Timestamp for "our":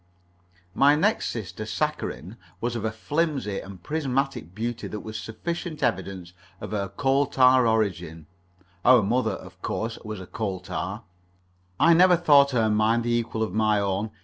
8.83-9.03